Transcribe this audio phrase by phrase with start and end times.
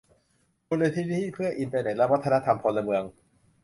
[0.67, 3.03] มูลนิธิเพื่ออินเทอร์เน็ตและวัฒนธรรมพลเมือง